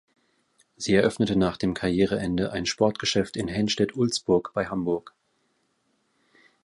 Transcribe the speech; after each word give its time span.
Sie 0.77 0.95
eröffnete 0.95 1.35
nach 1.35 1.57
dem 1.57 1.75
Karriereende 1.75 2.51
ein 2.51 2.65
Sportgeschäft 2.65 3.37
in 3.37 3.47
Henstedt-Ulzburg 3.47 4.51
bei 4.55 4.65
Hamburg. 4.65 5.13